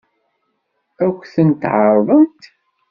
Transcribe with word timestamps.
Ad 1.05 1.13
k-tent-ɛeṛḍent? 1.21 2.41